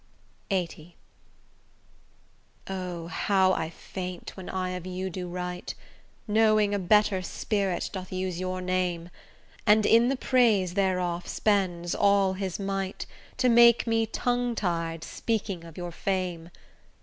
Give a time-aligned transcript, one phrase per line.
[0.49, 0.93] LXXX
[2.67, 3.05] O!
[3.05, 5.75] how I faint when I of you do write,
[6.27, 9.11] Knowing a better spirit doth use your name,
[9.67, 13.05] And in the praise thereof spends all his might,
[13.37, 16.49] To make me tongue tied speaking of your fame!